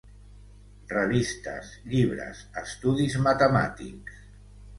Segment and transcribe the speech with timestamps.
[0.93, 4.19] Revistes, llibres, estudis matemàtics.